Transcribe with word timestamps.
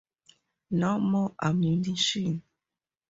No 0.71 0.99
more 0.99 1.35
ammunition. 1.43 2.41